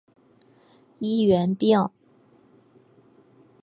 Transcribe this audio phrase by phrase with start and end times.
[0.97, 1.91] 医源病。